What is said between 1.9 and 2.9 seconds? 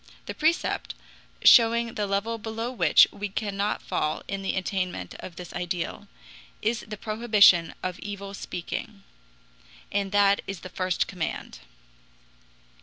the level below